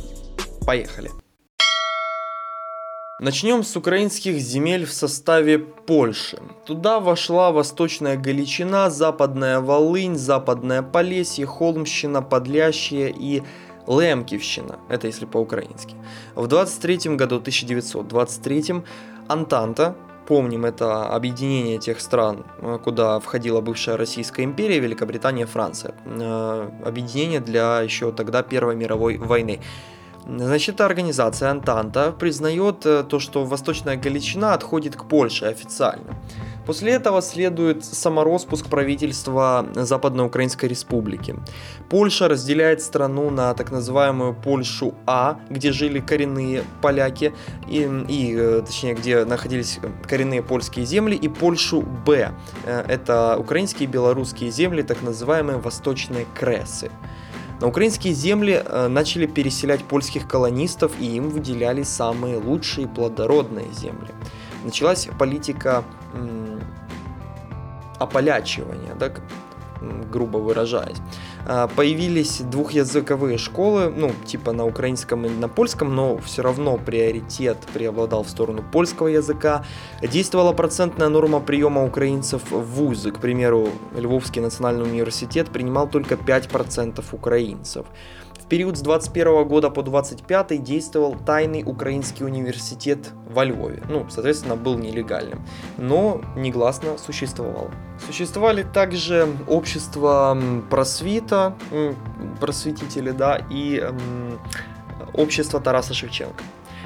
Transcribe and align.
поехали. 0.65 1.11
Начнем 3.21 3.65
с 3.65 3.77
украинских 3.77 4.39
земель 4.39 4.87
в 4.87 4.93
составе 4.93 5.59
Польши. 5.59 6.39
Туда 6.65 7.01
вошла 7.01 7.51
Восточная 7.51 8.17
Галичина, 8.17 8.91
Западная 8.91 9.59
Волынь, 9.59 10.17
Западное 10.17 10.83
Полесье, 10.83 11.45
Холмщина, 11.45 12.23
Подлящие 12.23 13.11
и 13.11 13.43
Лемкивщина. 13.89 14.79
Это 14.89 15.09
если 15.09 15.27
по-украински. 15.27 15.97
В 16.37 16.47
23 16.47 17.17
году, 17.17 17.39
1923 17.39 18.85
Антанта, 19.27 19.97
помним, 20.29 20.65
это 20.65 21.09
объединение 21.09 21.79
тех 21.79 21.99
стран, 22.01 22.45
куда 22.85 23.19
входила 23.19 23.61
бывшая 23.61 23.97
Российская 23.97 24.45
империя, 24.45 24.79
Великобритания, 24.79 25.47
Франция. 25.47 25.93
Э, 26.05 26.71
объединение 26.87 27.41
для 27.41 27.81
еще 27.81 28.13
тогда 28.13 28.45
Первой 28.45 28.77
мировой 28.77 29.17
войны. 29.17 29.59
Значит, 30.27 30.81
организация 30.81 31.51
Антанта 31.51 32.13
признает 32.13 32.85
э, 32.85 33.03
то, 33.03 33.19
что 33.19 33.45
Восточная 33.45 33.97
Галичина 33.97 34.53
отходит 34.55 34.95
к 34.97 35.05
Польше 35.05 35.47
официально. 35.47 36.15
После 36.67 36.93
этого 36.93 37.23
следует 37.23 37.83
самороспуск 37.83 38.67
правительства 38.67 39.67
Западноукраинской 39.75 40.69
Республики. 40.69 41.35
Польша 41.89 42.29
разделяет 42.29 42.83
страну 42.83 43.31
на 43.31 43.55
так 43.55 43.71
называемую 43.71 44.35
Польшу 44.35 44.95
А, 45.07 45.41
где 45.49 45.73
жили 45.73 46.01
коренные 46.01 46.63
поляки, 46.83 47.33
и, 47.67 47.89
и 48.09 48.37
э, 48.37 48.63
точнее, 48.67 48.93
где 48.93 49.25
находились 49.25 49.81
коренные 50.07 50.43
польские 50.43 50.85
земли, 50.85 51.17
и 51.17 51.29
Польшу 51.29 51.81
Б. 51.81 52.33
Э, 52.67 52.85
это 52.87 53.39
украинские 53.39 53.89
и 53.89 53.91
белорусские 53.91 54.51
земли, 54.51 54.83
так 54.83 55.01
называемые 55.01 55.57
Восточные 55.57 56.27
Кресы. 56.39 56.91
На 57.61 57.67
украинские 57.67 58.15
земли 58.15 58.63
э, 58.65 58.89
начали 58.89 59.27
переселять 59.27 59.85
польских 59.85 60.29
колонистов, 60.29 60.93
и 61.01 61.17
им 61.17 61.29
выделяли 61.29 61.83
самые 61.83 62.37
лучшие 62.37 62.87
плодородные 62.87 63.73
земли. 63.73 64.11
Началась 64.65 65.09
политика 65.19 65.85
ополячивания, 67.99 68.95
да, 68.95 69.13
грубо 70.11 70.39
выражаясь. 70.39 70.99
А, 71.51 71.67
появились 71.67 72.43
двухязыковые 72.43 73.39
школы, 73.39 73.91
ну, 73.91 74.13
типа 74.27 74.53
на 74.53 74.67
украинском 74.67 75.25
и 75.25 75.31
на 75.31 75.49
польском, 75.49 75.97
но 75.97 76.19
все 76.19 76.43
равно 76.43 76.77
приоритет 76.77 77.57
преобладал 77.73 78.23
в 78.23 78.29
сторону 78.29 78.63
польского 78.63 79.09
языка. 79.09 79.65
Действовала 80.03 80.53
процентная 80.53 81.09
норма 81.09 81.41
приема 81.41 81.85
украинцев 81.85 82.43
в 82.51 82.61
вузы. 82.61 83.13
К 83.13 83.19
примеру, 83.19 83.71
Львовский 83.97 84.43
национальный 84.43 84.85
университет 84.85 85.49
принимал 85.49 85.89
только 85.89 86.17
5% 86.17 87.03
украинцев 87.13 87.87
период 88.49 88.77
с 88.77 88.81
21 88.81 89.47
года 89.47 89.71
по 89.71 89.83
25 89.83 90.63
действовал 90.63 91.15
тайный 91.15 91.63
украинский 91.65 92.25
университет 92.25 93.11
во 93.29 93.45
Львове. 93.45 93.83
Ну, 93.89 94.07
соответственно, 94.09 94.57
был 94.57 94.79
нелегальным, 94.79 95.45
но 95.77 96.21
негласно 96.37 96.99
существовал. 96.99 97.71
Существовали 98.07 98.63
также 98.63 99.29
общества 99.47 100.39
просвита, 100.71 101.55
просветители, 102.41 103.11
да, 103.11 103.41
и 103.51 103.83
общество 105.15 105.61
Тараса 105.61 105.95
Шевченко. 105.95 106.43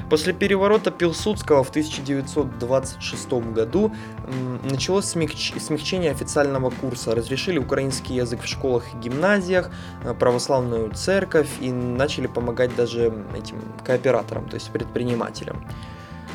После 0.09 0.33
переворота 0.33 0.91
Пилсудского 0.91 1.63
в 1.63 1.69
1926 1.69 3.33
году 3.53 3.91
началось 4.63 5.05
смягч... 5.05 5.53
смягчение 5.59 6.11
официального 6.11 6.69
курса. 6.69 7.15
Разрешили 7.15 7.57
украинский 7.57 8.15
язык 8.15 8.41
в 8.41 8.47
школах 8.47 8.85
и 8.93 8.97
гимназиях, 8.97 9.71
э, 10.03 10.13
православную 10.13 10.91
церковь 10.91 11.49
и 11.61 11.71
начали 11.71 12.27
помогать 12.27 12.75
даже 12.75 13.13
этим 13.35 13.61
кооператорам, 13.83 14.47
то 14.49 14.55
есть 14.55 14.69
предпринимателям. 14.71 15.65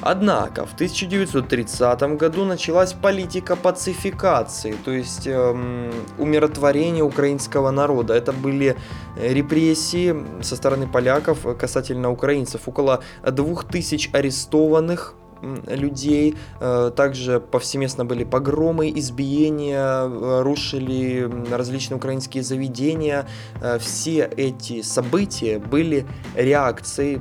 Однако 0.01 0.65
в 0.65 0.75
1930 0.75 2.03
году 2.17 2.45
началась 2.45 2.93
политика 2.93 3.57
пацификации, 3.57 4.77
то 4.85 4.93
есть 4.93 5.27
эм, 5.27 5.93
умиротворение 6.19 7.03
украинского 7.03 7.71
народа. 7.71 8.15
Это 8.15 8.33
были 8.33 8.77
э, 9.17 9.33
репрессии 9.33 10.15
со 10.43 10.57
стороны 10.57 10.87
поляков 10.87 11.47
касательно 11.59 12.11
украинцев. 12.11 12.69
Около 12.69 13.03
2000 13.23 14.11
арестованных 14.13 15.15
людей. 15.43 16.37
Э, 16.61 16.91
также 16.95 17.41
повсеместно 17.41 18.05
были 18.05 18.25
погромы, 18.25 18.91
избиения, 18.91 20.05
э, 20.05 20.43
рушили 20.43 21.31
различные 21.51 21.97
украинские 21.97 22.43
заведения. 22.43 23.27
Э, 23.61 23.79
все 23.79 24.31
эти 24.37 24.83
события 24.83 25.59
были 25.59 26.07
реакцией 26.35 27.21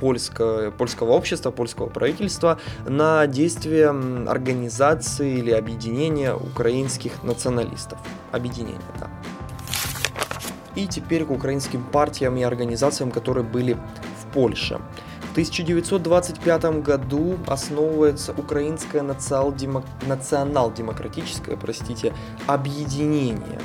польского, 0.00 0.70
польского 0.70 1.12
общества, 1.12 1.50
польского 1.50 1.88
правительства 1.88 2.58
на 2.86 3.26
действия 3.26 3.90
организации 4.28 5.38
или 5.38 5.50
объединения 5.50 6.34
украинских 6.34 7.22
националистов. 7.22 7.98
Объединение, 8.32 8.80
да. 8.98 9.10
И 10.74 10.86
теперь 10.86 11.24
к 11.24 11.30
украинским 11.30 11.84
партиям 11.84 12.36
и 12.36 12.42
организациям, 12.42 13.10
которые 13.10 13.44
были 13.44 13.76
в 14.32 14.34
Польше. 14.34 14.80
В 15.20 15.32
1925 15.32 16.64
году 16.82 17.38
основывается 17.46 18.32
Украинское 18.32 19.02
национал-демократическое 19.02 21.56
простите, 21.56 22.12
объединение. 22.46 23.60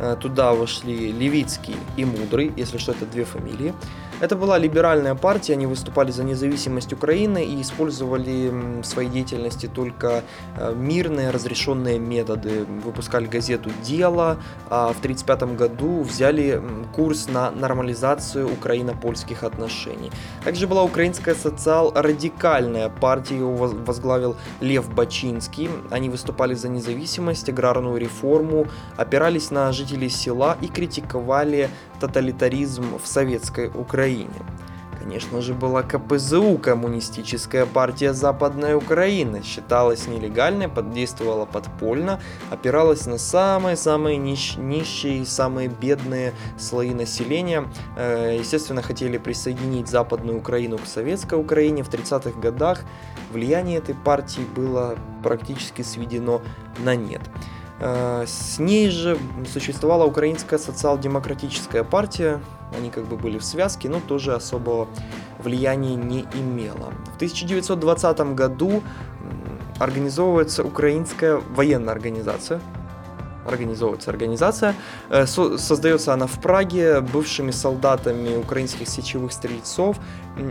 Э, 0.00 0.16
туда 0.20 0.52
вошли 0.52 1.12
Левицкий 1.12 1.76
и 1.96 2.04
Мудрый, 2.04 2.52
если 2.56 2.78
что, 2.78 2.92
это 2.92 3.06
две 3.06 3.24
фамилии. 3.24 3.72
Это 4.18 4.34
была 4.34 4.56
либеральная 4.56 5.14
партия, 5.14 5.52
они 5.52 5.66
выступали 5.66 6.10
за 6.10 6.24
независимость 6.24 6.90
Украины 6.92 7.44
и 7.44 7.60
использовали 7.60 8.48
в 8.80 8.84
своей 8.84 9.10
деятельности 9.10 9.66
только 9.66 10.22
э, 10.56 10.74
мирные 10.74 11.30
разрешенные 11.30 11.98
методы. 11.98 12.64
Выпускали 12.64 13.26
газету 13.26 13.70
«Дело», 13.82 14.38
а 14.70 14.88
в 14.94 15.00
1935 15.00 15.56
году 15.56 16.02
взяли 16.02 16.62
курс 16.94 17.28
на 17.28 17.50
нормализацию 17.50 18.50
украино-польских 18.50 19.42
отношений. 19.42 20.10
Также 20.44 20.66
была 20.66 20.82
украинская 20.82 21.34
социал-радикальная 21.34 22.88
партия, 22.88 23.34
ее 23.34 23.46
возглавил 23.46 24.36
Лев 24.62 24.88
Бачинский. 24.88 25.68
Они 25.90 26.08
выступали 26.08 26.54
за 26.54 26.70
независимость, 26.70 27.50
аграрную 27.50 27.98
реформу, 27.98 28.66
опирались 28.96 29.50
на 29.50 29.70
жителей 29.72 30.08
села 30.08 30.56
и 30.62 30.68
критиковали 30.68 31.68
тоталитаризм 32.00 32.98
в 33.02 33.06
советской 33.06 33.68
Украине. 33.68 34.30
Конечно 35.06 35.40
же, 35.40 35.54
была 35.54 35.84
КПЗУ, 35.84 36.58
Коммунистическая 36.58 37.64
партия 37.64 38.12
Западной 38.12 38.74
Украины, 38.74 39.40
считалась 39.44 40.08
нелегальной, 40.08 40.68
подействовала 40.68 41.46
подпольно, 41.46 42.20
опиралась 42.50 43.06
на 43.06 43.16
самые-самые 43.16 44.18
нищ- 44.18 44.60
нищие 44.60 45.18
и 45.18 45.24
самые 45.24 45.68
бедные 45.68 46.32
слои 46.58 46.92
населения. 46.92 47.68
Э, 47.96 48.36
естественно, 48.36 48.82
хотели 48.82 49.16
присоединить 49.16 49.86
Западную 49.86 50.38
Украину 50.38 50.76
к 50.78 50.86
Советской 50.86 51.38
Украине 51.38 51.84
в 51.84 51.88
30-х 51.88 52.40
годах. 52.40 52.80
Влияние 53.30 53.78
этой 53.78 53.94
партии 53.94 54.42
было 54.56 54.96
практически 55.22 55.82
сведено 55.82 56.42
на 56.80 56.96
нет. 56.96 57.20
Э, 57.78 58.24
с 58.26 58.58
ней 58.58 58.90
же 58.90 59.18
существовала 59.52 60.04
Украинская 60.04 60.58
социал-демократическая 60.58 61.84
партия, 61.84 62.40
они 62.76 62.90
как 62.90 63.06
бы 63.06 63.16
были 63.16 63.38
в 63.38 63.44
связке, 63.44 63.88
но 63.88 64.00
тоже 64.00 64.34
особого 64.34 64.88
влияния 65.38 65.94
не 65.94 66.22
имела. 66.34 66.92
В 67.12 67.16
1920 67.16 68.34
году 68.34 68.82
организовывается 69.78 70.64
Украинская 70.64 71.36
военная 71.36 71.92
организация, 71.92 72.60
организовывается 73.48 74.10
организация. 74.10 74.74
Э, 75.10 75.26
создается 75.26 76.12
она 76.12 76.26
в 76.26 76.40
Праге 76.40 77.00
бывшими 77.00 77.50
солдатами 77.50 78.36
украинских 78.36 78.88
сечевых 78.88 79.32
стрельцов 79.32 79.96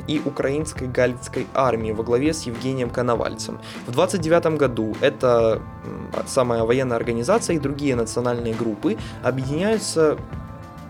и 0.07 0.21
украинской 0.25 0.87
галицкой 0.87 1.47
армии 1.53 1.91
во 1.91 2.03
главе 2.03 2.33
с 2.33 2.43
Евгением 2.43 2.89
Коновальцем. 2.89 3.59
В 3.87 3.91
29 3.91 4.57
году 4.57 4.95
эта 5.01 5.61
самая 6.25 6.63
военная 6.63 6.97
организация 6.97 7.55
и 7.55 7.59
другие 7.59 7.95
национальные 7.95 8.53
группы 8.53 8.97
объединяются 9.23 10.17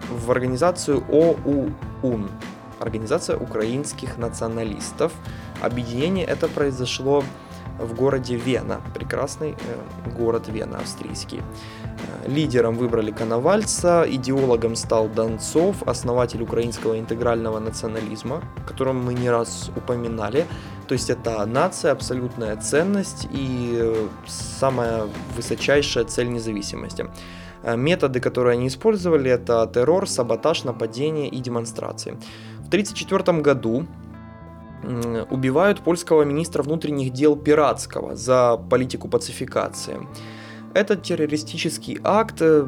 в 0.10 0.32
организацию 0.32 1.04
ОУН, 1.10 2.30
Организация 2.80 3.38
украинских 3.38 4.18
националистов. 4.18 5.14
Объединение 5.62 6.26
это 6.26 6.48
произошло 6.48 7.24
в 7.80 7.94
городе 7.94 8.36
Вена, 8.36 8.82
прекрасный 8.94 9.56
город 10.18 10.48
Вена 10.48 10.80
австрийский. 10.80 11.42
Лидером 12.28 12.76
выбрали 12.76 13.12
Коновальца, 13.12 14.06
идеологом 14.08 14.76
стал 14.76 15.08
Донцов, 15.08 15.84
основатель 15.84 16.42
украинского 16.42 17.00
интегрального 17.00 17.60
национализма, 17.60 18.42
о 18.58 18.68
котором 18.68 19.04
мы 19.06 19.14
не 19.14 19.30
раз 19.30 19.70
упоминали. 19.76 20.46
То 20.88 20.94
есть 20.94 21.10
это 21.10 21.46
нация, 21.46 21.92
абсолютная 21.92 22.56
ценность 22.58 23.28
и 23.32 24.08
самая 24.28 25.04
высочайшая 25.36 26.06
цель 26.06 26.30
независимости. 26.30 27.06
Э, 27.64 27.76
методы, 27.78 28.20
которые 28.20 28.54
они 28.54 28.68
использовали, 28.68 29.30
это 29.32 29.70
террор, 29.74 30.08
саботаж, 30.08 30.64
нападение 30.64 31.30
и 31.30 31.40
демонстрации. 31.40 32.12
В 32.60 32.68
1934 32.68 33.42
году 33.42 33.86
убивают 35.32 35.80
польского 35.80 36.24
министра 36.24 36.62
внутренних 36.62 37.12
дел 37.12 37.36
Пиратского 37.36 38.16
за 38.16 38.58
политику 38.70 39.08
пацификации. 39.08 39.98
Этот 40.76 41.04
террористический 41.04 41.98
акт 42.04 42.42
э, 42.42 42.68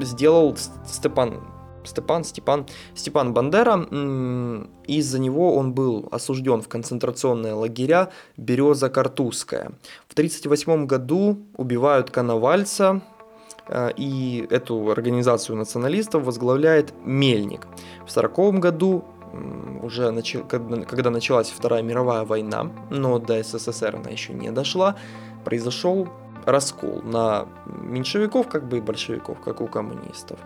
сделал 0.00 0.56
Степан 0.86 1.40
Степан, 1.84 2.24
Степан, 2.24 2.66
Степан 2.94 3.32
Бандера. 3.32 3.86
Из-за 4.88 5.18
него 5.20 5.56
он 5.56 5.72
был 5.72 6.08
осужден 6.10 6.60
в 6.60 6.68
концентрационные 6.68 7.52
лагеря 7.52 8.10
Береза 8.36 8.88
Картузская. 8.88 9.72
В 10.08 10.14
1938 10.14 10.86
году 10.86 11.38
убивают 11.56 12.10
Коновальца, 12.10 13.02
э, 13.68 13.90
и 13.96 14.46
эту 14.50 14.90
организацию 14.90 15.56
националистов 15.56 16.24
возглавляет 16.24 16.92
Мельник. 17.04 17.66
В 18.06 18.10
1940 18.10 18.58
году 18.58 19.04
уже 19.82 20.10
начал, 20.12 20.44
когда 20.44 21.10
началась 21.10 21.50
Вторая 21.50 21.82
мировая 21.82 22.24
война, 22.24 22.72
но 22.90 23.18
до 23.18 23.42
СССР 23.42 23.96
она 23.96 24.10
еще 24.10 24.32
не 24.32 24.50
дошла, 24.50 24.96
произошел 25.44 26.08
раскол 26.46 27.02
на 27.02 27.46
меньшевиков, 27.66 28.48
как 28.48 28.68
бы 28.68 28.78
и 28.78 28.80
большевиков, 28.80 29.40
как 29.40 29.60
у 29.60 29.66
коммунистов. 29.66 30.38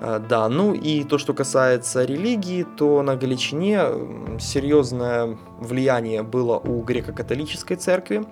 А, 0.00 0.18
да, 0.18 0.48
ну 0.48 0.74
и 0.74 1.02
то, 1.02 1.18
что 1.18 1.34
касается 1.34 2.04
религии, 2.04 2.64
то 2.76 3.02
на 3.02 3.16
Галичине 3.16 4.38
серьезное 4.38 5.36
влияние 5.58 6.22
было 6.22 6.58
у 6.58 6.82
греко-католической 6.82 7.74
церкви, 7.74 8.24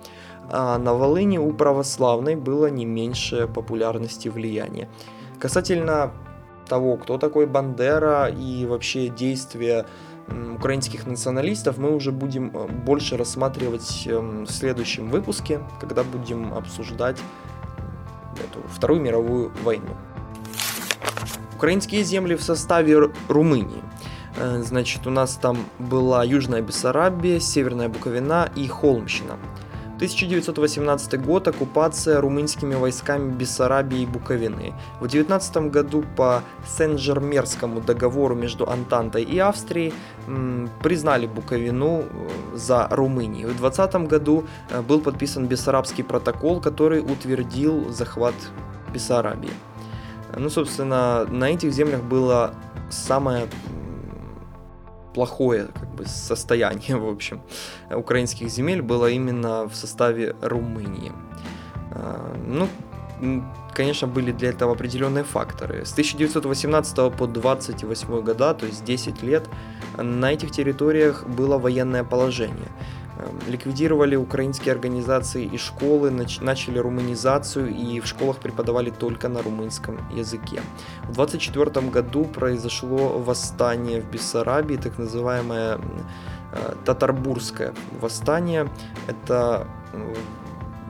а 0.49 0.77
на 0.77 0.93
Волыне 0.93 1.39
у 1.39 1.51
православной 1.51 2.35
было 2.35 2.67
не 2.67 2.85
меньше 2.85 3.47
популярности 3.47 4.29
влияния. 4.29 4.87
Касательно 5.39 6.11
того, 6.67 6.97
кто 6.97 7.17
такой 7.17 7.45
Бандера 7.45 8.27
и 8.27 8.65
вообще 8.65 9.09
действия 9.09 9.85
украинских 10.55 11.05
националистов, 11.05 11.77
мы 11.77 11.95
уже 11.95 12.11
будем 12.11 12.51
э, 12.53 12.67
больше 12.67 13.17
рассматривать 13.17 14.03
эм, 14.07 14.45
в 14.45 14.51
следующем 14.51 15.09
выпуске, 15.09 15.61
когда 15.79 16.03
будем 16.03 16.53
обсуждать 16.53 17.17
эту 18.35 18.67
Вторую 18.67 19.01
мировую 19.01 19.51
войну. 19.63 19.95
Украинские 21.55 22.03
земли 22.03 22.35
в 22.35 22.43
составе 22.43 23.11
Румынии. 23.27 23.83
Э, 24.35 24.61
значит, 24.63 25.07
у 25.07 25.09
нас 25.09 25.35
там 25.35 25.57
была 25.79 26.23
Южная 26.23 26.61
Бессарабия, 26.61 27.39
Северная 27.39 27.89
Буковина 27.89 28.49
и 28.55 28.67
Холмщина. 28.67 29.37
1918 29.97 31.19
год– 31.25 31.47
оккупация 31.47 32.21
румынскими 32.21 32.75
войсками 32.75 33.31
Бессарабии 33.31 34.01
и 34.01 34.05
Буковины. 34.05 34.75
В 34.99 35.07
19 35.07 35.57
году 35.71 36.03
по 36.15 36.43
Сен-Жермерскому 36.77 37.81
договору 37.81 38.35
между 38.35 38.69
Антантой 38.69 39.23
и 39.23 39.39
Австрией 39.39 39.95
признали 40.83 41.25
Буковину 41.25 42.03
э, 42.03 42.57
за 42.57 42.87
Румынию. 42.91 43.49
В 43.49 43.57
20 43.57 43.95
году 44.07 44.45
э, 44.69 44.81
был 44.81 45.01
подписан 45.01 45.47
Бессарабский 45.47 46.03
протокол, 46.03 46.61
который 46.61 46.99
утвердил 46.99 47.89
захват 47.89 48.35
Бессарабии. 48.93 49.53
Ну, 50.37 50.51
собственно, 50.51 51.25
на 51.25 51.49
этих 51.49 51.71
землях 51.73 52.03
было 52.03 52.53
самое 52.91 53.47
плохое 55.17 55.67
как 55.73 55.89
бы, 55.95 56.05
состояние, 56.05 56.95
в 57.07 57.09
общем, 57.09 57.41
украинских 57.89 58.49
земель 58.49 58.81
было 58.81 59.09
именно 59.09 59.67
в 59.67 59.73
составе 59.75 60.35
Румынии. 60.41 61.11
А, 61.91 62.35
ну, 62.45 62.67
конечно, 63.73 64.07
были 64.07 64.31
для 64.31 64.49
этого 64.49 64.73
определенные 64.73 65.23
факторы. 65.23 65.85
С 65.85 65.91
1918 65.93 67.17
по 67.17 67.25
28 67.25 68.21
года, 68.21 68.53
то 68.53 68.67
есть 68.67 68.85
10 68.85 69.23
лет, 69.23 69.49
на 69.97 70.31
этих 70.31 70.51
территориях 70.51 71.25
было 71.25 71.57
военное 71.57 72.03
положение. 72.03 72.69
Эм, 73.19 73.39
ликвидировали 73.51 74.15
украинские 74.15 74.73
организации 74.73 75.43
и 75.45 75.57
школы, 75.57 76.11
начали 76.11 76.77
румынизацию 76.77 77.73
и 77.73 77.99
в 77.99 78.05
школах 78.05 78.37
преподавали 78.37 78.91
только 78.91 79.27
на 79.27 79.41
румынском 79.41 79.97
языке. 80.11 80.61
В 81.09 81.13
24 81.13 81.89
году 81.89 82.25
произошло 82.25 83.17
восстание 83.17 84.01
в 84.01 84.11
Бессарабии, 84.11 84.75
так 84.75 84.99
называемое 84.99 85.79
э, 86.51 86.75
Татарбургское 86.85 87.73
восстание. 88.01 88.69
Это 89.07 89.67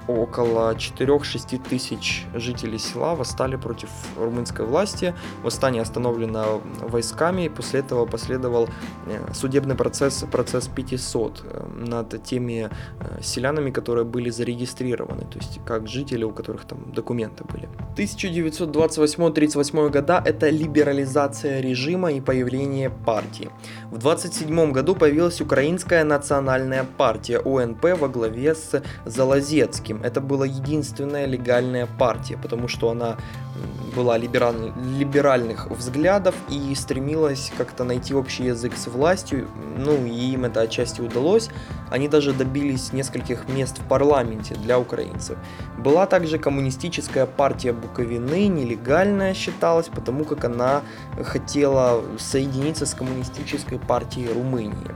около 0.08 0.74
4-6 0.76 1.62
тысяч 1.70 2.26
жителей 2.34 2.80
села 2.80 3.16
восстали 3.16 3.56
против 3.56 3.90
румынской 4.18 4.66
власти. 4.66 5.14
Восстание 5.44 5.82
остановлено 5.82 6.62
войсками, 6.82 7.48
после 7.48 7.80
этого 7.82 8.06
последовал 8.06 8.70
э, 9.08 9.34
судебный 9.34 9.76
процесс, 9.76 10.26
процесс 10.32 10.68
500 10.68 11.44
э, 11.44 11.68
над 11.88 12.24
теми 12.24 12.70
э, 13.00 13.22
селянами, 13.22 13.72
которые 13.72 14.06
были 14.06 14.30
зарегистрированы, 14.30 15.22
то 15.22 15.40
есть 15.40 15.60
как 15.66 15.88
жители, 15.88 16.24
у 16.24 16.32
которых 16.32 16.66
там 16.66 16.92
документы 16.92 17.44
были. 17.44 17.70
1928-38 17.98 19.90
года 19.90 20.22
это 20.26 20.50
либерализация 20.50 21.62
режима 21.62 22.12
и 22.12 22.22
появление 22.22 22.90
партии. 22.90 23.50
В 23.92 23.98
27 23.98 24.72
году 24.72 24.96
появилась 24.96 25.42
Украинская 25.42 26.04
национальная 26.04 26.86
партия 26.98 27.40
ОНП 27.40 28.00
во 28.00 28.08
главе 28.08 28.54
с 28.56 28.82
Залозецким, 29.06 29.97
это 30.04 30.22
была 30.22 30.46
единственная 30.46 31.26
легальная 31.26 31.88
партия, 31.98 32.38
потому 32.38 32.68
что 32.68 32.90
она 32.90 33.18
была 33.96 34.18
либераль... 34.18 34.72
либеральных 35.00 35.72
взглядов 35.72 36.36
и 36.50 36.76
стремилась 36.76 37.52
как-то 37.58 37.84
найти 37.84 38.14
общий 38.14 38.46
язык 38.46 38.74
с 38.78 38.88
властью. 38.88 39.48
Ну, 39.78 40.06
и 40.06 40.34
им 40.34 40.46
это 40.46 40.62
отчасти 40.62 41.02
удалось. 41.02 41.50
Они 41.90 42.08
даже 42.08 42.34
добились 42.34 42.94
нескольких 42.94 43.48
мест 43.50 43.80
в 43.80 43.88
парламенте 43.88 44.56
для 44.56 44.80
украинцев. 44.80 45.38
Была 45.78 46.06
также 46.06 46.38
коммунистическая 46.38 47.26
партия 47.26 47.74
Буковины, 47.74 48.48
нелегальная 48.48 49.34
считалась, 49.34 49.88
потому 49.88 50.26
как 50.26 50.46
она 50.46 50.82
хотела 51.24 52.04
соединиться 52.20 52.86
с 52.86 52.94
коммунистической 52.94 53.80
партией 53.80 54.32
Румынии 54.32 54.96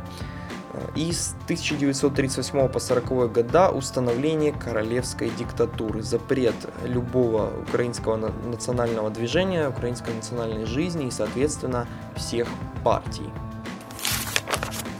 и 0.95 1.11
с 1.11 1.35
1938 1.45 2.67
по 2.67 2.79
40 2.79 3.31
года 3.31 3.69
установление 3.69 4.51
королевской 4.51 5.29
диктатуры, 5.29 6.01
запрет 6.01 6.55
любого 6.85 7.51
украинского 7.67 8.31
национального 8.45 9.09
движения, 9.09 9.67
украинской 9.67 10.13
национальной 10.13 10.65
жизни 10.65 11.07
и, 11.07 11.11
соответственно, 11.11 11.87
всех 12.15 12.47
партий. 12.83 13.29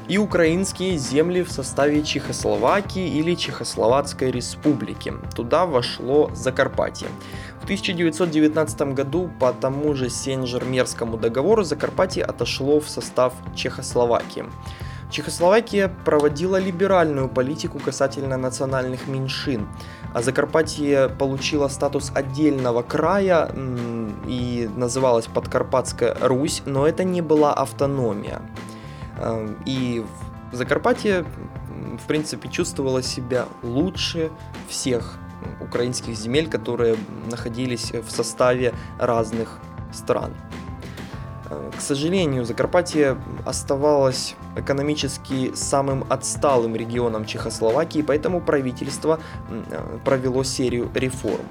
И 0.07 0.17
украинские 0.17 0.97
земли 0.97 1.41
в 1.41 1.51
составе 1.51 2.03
Чехословакии 2.03 3.07
или 3.17 3.33
Чехословацкой 3.33 4.31
республики. 4.31 5.13
Туда 5.33 5.65
вошло 5.65 6.29
Закарпатье. 6.33 7.07
В 7.61 7.63
1919 7.63 8.81
году 8.93 9.31
по 9.39 9.53
тому 9.53 9.93
же 9.93 10.09
Сен-Жермерскому 10.09 11.17
договору 11.17 11.63
Закарпатье 11.63 12.25
отошло 12.25 12.81
в 12.81 12.89
состав 12.89 13.33
Чехословакии. 13.55 14.43
Чехословакия 15.11 15.89
проводила 16.05 16.57
либеральную 16.57 17.27
политику 17.27 17.79
касательно 17.79 18.37
национальных 18.37 19.07
меньшин, 19.07 19.67
а 20.13 20.21
Закарпатье 20.21 21.09
получило 21.09 21.67
статус 21.67 22.13
отдельного 22.15 22.81
края 22.81 23.51
и 24.25 24.69
называлась 24.73 25.27
Подкарпатская 25.27 26.15
Русь, 26.21 26.63
но 26.65 26.87
это 26.87 27.03
не 27.03 27.21
была 27.21 27.53
автономия. 27.53 28.41
Эм, 29.19 29.57
и 29.65 30.05
Закарпатье, 30.53 31.25
в 32.01 32.07
принципе, 32.07 32.47
чувствовало 32.47 33.03
себя 33.03 33.47
лучше 33.63 34.31
всех 34.69 35.17
украинских 35.59 36.15
земель, 36.15 36.49
которые 36.49 36.95
находились 37.29 37.91
в 37.91 38.09
составе 38.09 38.73
разных 38.97 39.59
стран. 39.91 40.33
К 41.75 41.81
сожалению, 41.81 42.45
Закарпатье 42.45 43.17
оставалось 43.45 44.35
экономически 44.55 45.51
самым 45.53 46.05
отсталым 46.09 46.75
регионом 46.75 47.25
Чехословакии, 47.25 48.01
поэтому 48.01 48.39
правительство 48.39 49.19
э, 49.49 49.99
провело 50.05 50.43
серию 50.43 50.89
реформ. 50.93 51.45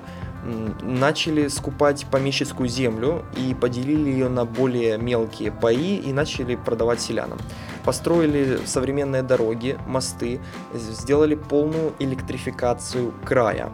Начали 0.80 1.48
скупать 1.48 2.06
помещицкую 2.10 2.68
землю 2.68 3.24
и 3.36 3.54
поделили 3.54 4.08
ее 4.08 4.28
на 4.30 4.46
более 4.46 4.96
мелкие 4.96 5.52
паи 5.52 5.96
и 5.96 6.12
начали 6.14 6.56
продавать 6.56 7.00
селянам. 7.02 7.38
построили 7.84 8.60
современные 8.64 9.22
дороги, 9.22 9.78
мосты, 9.86 10.40
сделали 10.74 11.34
полную 11.34 11.92
электрификацию 11.98 13.12
края. 13.24 13.70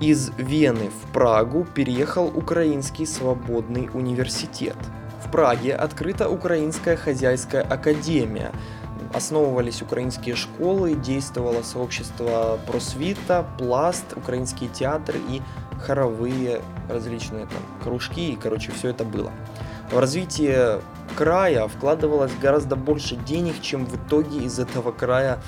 Из 0.00 0.30
Вены 0.38 0.90
в 0.90 1.12
Прагу 1.12 1.66
переехал 1.74 2.26
Украинский 2.26 3.06
свободный 3.06 3.90
университет. 3.92 4.76
В 5.24 5.30
Праге 5.30 5.74
открыта 5.74 6.28
Украинская 6.28 6.96
хозяйская 6.96 7.62
академия. 7.62 8.52
Основывались 9.12 9.80
украинские 9.80 10.34
школы, 10.34 10.94
действовало 10.94 11.62
сообщество 11.62 12.58
просвита, 12.66 13.46
пласт, 13.58 14.04
украинские 14.16 14.68
театры 14.70 15.18
и 15.28 15.40
хоровые 15.84 16.60
различные 16.88 17.46
там 17.46 17.62
кружки, 17.82 18.32
и, 18.32 18.36
короче, 18.36 18.72
все 18.72 18.90
это 18.90 19.04
было. 19.04 19.32
В 19.90 19.98
развитие 19.98 20.80
края 21.16 21.68
вкладывалось 21.68 22.32
гораздо 22.40 22.74
больше 22.74 23.16
денег, 23.16 23.60
чем 23.60 23.86
в 23.86 23.96
итоге 23.96 24.38
из 24.38 24.58
этого 24.58 24.92
края 24.92 25.40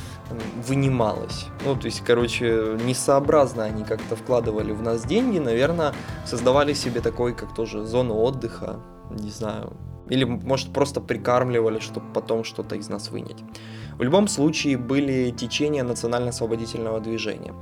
вынималось. 0.66 1.47
Ну, 1.64 1.75
то 1.75 1.87
есть, 1.87 2.02
короче, 2.04 2.78
несообразно 2.85 3.64
они 3.64 3.85
как-то 3.85 4.14
вкладывали 4.16 4.73
в 4.73 4.83
нас 4.83 5.04
деньги, 5.04 5.38
наверное, 5.38 5.92
создавали 6.25 6.73
себе 6.73 7.00
такой, 7.00 7.35
как 7.35 7.54
тоже, 7.54 7.85
зону 7.85 8.14
отдыха, 8.14 8.80
не 9.10 9.30
знаю, 9.30 9.72
или, 10.08 10.25
может, 10.25 10.72
просто 10.72 11.00
прикармливали, 11.00 11.80
чтобы 11.80 12.06
потом 12.12 12.44
что-то 12.44 12.76
из 12.76 12.88
нас 12.88 13.10
вынять. 13.10 13.42
В 13.98 14.02
любом 14.02 14.28
случае 14.28 14.76
были 14.76 15.30
течения 15.30 15.82
национально-освободительного 15.82 17.00
движения. 17.00 17.54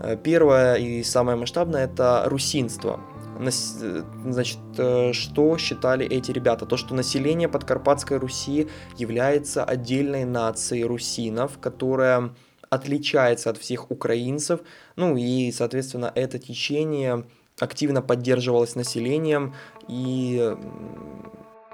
Э, 0.00 0.16
первое 0.16 0.74
и 0.74 1.02
самое 1.02 1.36
масштабное– 1.36 1.84
это 1.92 2.24
русинство. 2.26 3.00
Э, 3.38 4.02
значит, 4.26 4.58
э, 4.76 5.12
что 5.12 5.56
считали 5.58 6.06
эти 6.06 6.32
ребята? 6.32 6.66
То, 6.66 6.76
что 6.76 6.94
население 6.94 7.48
Подкарпатской 7.48 8.18
Руси 8.18 8.68
является 8.96 9.64
отдельной 9.64 10.24
нацией 10.24 10.84
русинов, 10.84 11.58
которая 11.58 12.30
отличается 12.70 13.50
от 13.50 13.56
всех 13.56 13.90
украинцев, 13.90 14.60
ну 14.96 15.16
и, 15.16 15.50
соответственно, 15.52 16.12
это 16.14 16.38
течение 16.38 17.24
активно 17.60 18.02
поддерживалось 18.02 18.76
населением 18.76 19.54
и 19.88 20.56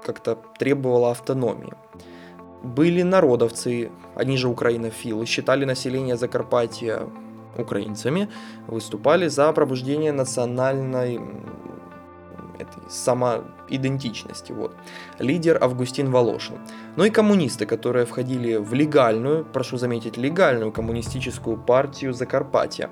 как-то 0.03 0.37
требовало 0.57 1.11
автономии. 1.11 1.73
Были 2.63 3.03
народовцы, 3.03 3.91
они 4.15 4.37
же 4.37 4.47
украинофилы, 4.47 5.25
считали 5.25 5.65
население 5.65 6.17
Закарпатья 6.17 7.07
украинцами, 7.57 8.29
выступали 8.67 9.27
за 9.27 9.51
пробуждение 9.53 10.11
национальной 10.11 11.19
этой 12.57 12.89
самоидентичности. 12.89 14.51
Вот. 14.51 14.75
Лидер 15.19 15.57
Августин 15.61 16.11
Волошин. 16.11 16.57
Ну 16.95 17.05
и 17.05 17.09
коммунисты, 17.09 17.65
которые 17.65 18.05
входили 18.05 18.55
в 18.55 18.73
легальную, 18.73 19.45
прошу 19.45 19.77
заметить, 19.77 20.17
легальную 20.17 20.71
коммунистическую 20.71 21.57
партию 21.57 22.13
Закарпатья. 22.13 22.89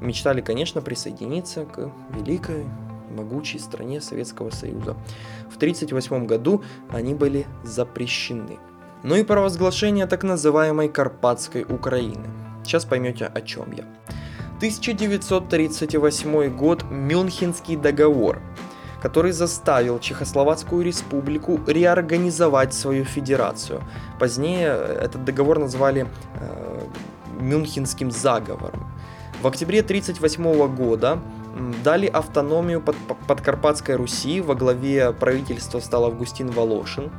Мечтали, 0.00 0.40
конечно, 0.40 0.80
присоединиться 0.80 1.64
к 1.64 1.90
великой 2.10 2.66
могучей 3.10 3.60
стране 3.60 4.00
Советского 4.00 4.50
Союза. 4.50 4.96
В 5.50 5.56
1938 5.56 6.26
году 6.26 6.62
они 6.90 7.14
были 7.14 7.46
запрещены. 7.62 8.58
Ну 9.02 9.16
и 9.16 9.22
провозглашение 9.22 10.06
так 10.06 10.24
называемой 10.24 10.88
Карпатской 10.88 11.62
Украины– 11.62 12.28
Сейчас 12.64 12.84
поймете, 12.84 13.26
о 13.26 13.40
чем 13.42 13.70
я. 13.72 13.84
1938 14.56 16.56
год 16.56 16.84
Мюнхенский 16.90 17.76
договор, 17.76 18.40
который 19.04 19.32
заставил 19.32 19.98
Чехословацкую 19.98 20.82
республику 20.82 21.60
реорганизовать 21.66 22.72
свою 22.72 23.04
федерацию. 23.04 23.82
Позднее 24.18 24.68
этот 24.68 25.26
договор 25.26 25.58
назвали 25.58 26.06
э, 26.40 26.80
Мюнхенским 27.38 28.10
заговором. 28.10 28.86
В 29.42 29.46
октябре 29.46 29.80
1938 29.80 30.74
года 30.74 31.18
дали 31.84 32.06
автономию 32.06 32.80
под, 32.80 32.96
Подкарпатской 33.28 33.96
Руси, 33.96 34.40
во 34.40 34.54
главе 34.54 35.12
правительства 35.12 35.80
стал 35.80 36.06
Августин 36.06 36.50
Волошин. 36.50 37.10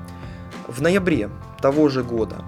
В 0.68 0.82
ноябре 0.82 1.30
того 1.62 1.90
же 1.90 2.04
года 2.04 2.44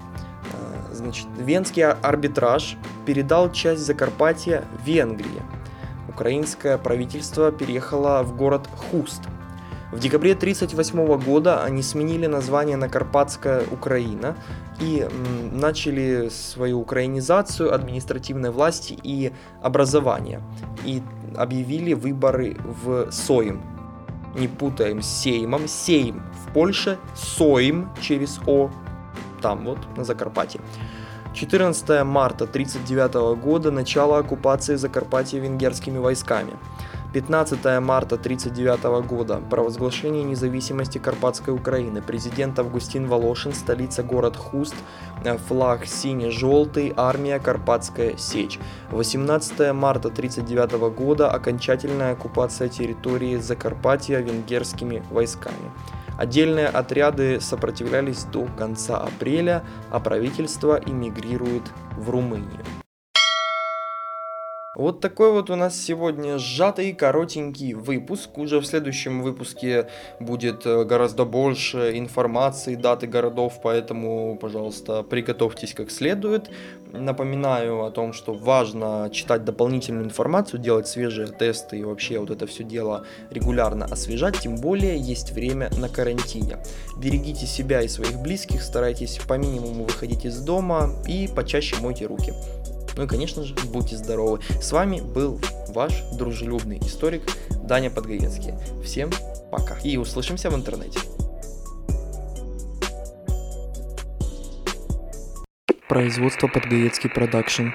Значит, 0.98 1.28
Венский 1.38 1.84
арбитраж 1.84 2.76
передал 3.06 3.52
часть 3.52 3.82
Закарпатья 3.82 4.64
Венгрии. 4.84 5.42
Украинское 6.08 6.78
правительство 6.78 7.52
переехало 7.52 8.22
в 8.22 8.36
город 8.36 8.68
Хуст. 8.76 9.22
В 9.92 9.98
декабре 9.98 10.32
1938 10.32 11.24
года 11.24 11.64
они 11.64 11.82
сменили 11.82 12.26
название 12.26 12.76
на 12.76 12.88
Карпатская 12.88 13.62
Украина 13.70 14.36
и 14.80 15.08
начали 15.50 16.28
свою 16.28 16.80
украинизацию 16.80 17.74
административной 17.74 18.50
власти 18.50 18.98
и 19.02 19.32
образования. 19.62 20.42
И 20.84 21.02
объявили 21.36 21.94
выборы 21.94 22.56
в 22.64 23.10
Соим. 23.10 23.62
Не 24.34 24.46
путаем 24.46 25.00
с 25.00 25.06
Сеймом. 25.06 25.66
Сейм 25.66 26.22
в 26.32 26.52
Польше, 26.52 26.98
Соим 27.14 27.88
через 28.00 28.40
О 28.46 28.70
там 29.40 29.64
вот, 29.64 29.78
на 29.96 30.04
Закарпатье. 30.04 30.60
14 31.38 32.02
марта 32.04 32.44
1939 32.46 33.40
года– 33.40 33.70
начало 33.70 34.18
оккупации 34.18 34.74
Закарпатья 34.74 35.38
венгерскими 35.38 35.96
войсками. 35.96 36.54
15 37.12 37.80
марта 37.80 38.16
1939 38.16 39.06
года– 39.06 39.40
провозглашение 39.50 40.24
независимости 40.24 40.98
Карпатской 40.98 41.54
Украины. 41.54 42.02
Президент 42.02 42.58
Августин 42.58 43.06
Волошин, 43.06 43.52
столица 43.52 44.02
город 44.02 44.36
Хуст, 44.36 44.74
э, 45.24 45.38
флаг 45.38 45.86
сине-желтый, 45.86 46.92
армия 46.96 47.38
Карпатская 47.38 48.16
Сечь. 48.16 48.58
18 48.90 49.72
марта 49.72 50.08
1939 50.08 50.90
года– 50.90 51.30
окончательная 51.30 52.14
оккупация 52.14 52.68
территории 52.68 53.36
Закарпатья 53.36 54.18
венгерскими 54.18 55.04
войсками. 55.08 55.70
Отдельные 56.18 56.66
отряды 56.66 57.40
сопротивлялись 57.40 58.24
до 58.24 58.46
конца 58.58 58.98
апреля, 58.98 59.62
а 59.90 60.00
правительство 60.00 60.80
эмигрирует 60.84 61.62
в 61.96 62.10
Румынию. 62.10 62.64
Вот 64.78 65.00
такой 65.00 65.32
вот 65.32 65.50
у 65.50 65.56
нас 65.56 65.76
сегодня 65.76 66.38
сжатый, 66.38 66.92
коротенький 66.92 67.72
выпуск. 67.72 68.38
Уже 68.38 68.60
в 68.60 68.64
следующем 68.64 69.22
выпуске 69.22 69.88
будет 70.20 70.64
э, 70.66 70.84
гораздо 70.84 71.24
больше 71.24 71.98
информации, 71.98 72.76
даты 72.76 73.08
городов, 73.08 73.54
поэтому, 73.60 74.38
пожалуйста, 74.40 75.02
приготовьтесь 75.02 75.74
как 75.74 75.90
следует. 75.90 76.48
Напоминаю 76.92 77.82
о 77.82 77.90
том, 77.90 78.12
что 78.12 78.34
важно 78.34 79.10
читать 79.12 79.44
дополнительную 79.44 80.04
информацию, 80.04 80.60
делать 80.60 80.86
свежие 80.86 81.26
тесты 81.26 81.80
и 81.80 81.82
вообще 81.82 82.20
вот 82.20 82.30
это 82.30 82.46
все 82.46 82.62
дело 82.62 83.04
регулярно 83.30 83.84
освежать, 83.86 84.38
тем 84.38 84.54
более 84.54 84.96
есть 84.96 85.32
время 85.32 85.70
на 85.76 85.88
карантине. 85.88 86.58
Берегите 86.96 87.46
себя 87.46 87.82
и 87.82 87.88
своих 87.88 88.20
близких, 88.20 88.62
старайтесь 88.62 89.18
по 89.26 89.34
минимуму 89.34 89.86
выходить 89.86 90.24
из 90.24 90.38
дома 90.38 90.90
и 91.08 91.28
почаще 91.34 91.74
мойте 91.80 92.06
руки. 92.06 92.32
Ну 92.98 93.04
и, 93.04 93.06
конечно 93.06 93.44
же, 93.44 93.54
будьте 93.72 93.96
здоровы. 93.96 94.40
С 94.60 94.72
вами 94.72 95.00
был 95.00 95.40
ваш 95.68 96.02
дружелюбный 96.14 96.78
историк 96.80 97.22
Даня 97.62 97.90
Подгаецкий. 97.90 98.54
Всем 98.82 99.12
пока 99.52 99.78
и 99.84 99.96
услышимся 99.96 100.50
в 100.50 100.56
интернете. 100.56 100.98
Производство 105.88 106.48
Подгаецкий 106.48 107.08
продакшн. 107.08 107.68